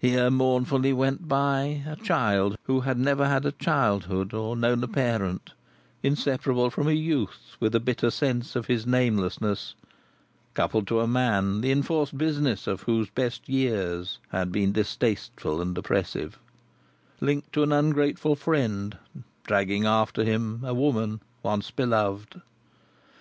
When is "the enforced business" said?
11.60-12.66